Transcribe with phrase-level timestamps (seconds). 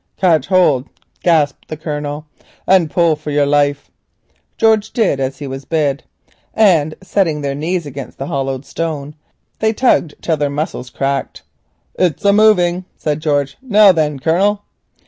[0.17, 0.87] "Catch hold,"
[1.21, 2.25] gasped the Colonel,
[2.65, 3.91] "and pull for your life."
[4.57, 6.01] George did as he was bid,
[6.55, 9.13] and setting their knees against the hollowed stone,
[9.59, 11.43] they tugged till their muscles cracked.
[11.93, 13.57] "It's a moving," said George.
[13.61, 14.63] "Now thin, Colonel."